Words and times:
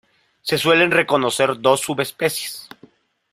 Se 0.41 0.57
suelen 0.57 0.89
reconocer 0.89 1.59
dos 1.61 1.81
subespecies. 1.81 2.67